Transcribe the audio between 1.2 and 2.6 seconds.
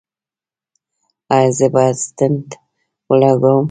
ایا زه باید سټنټ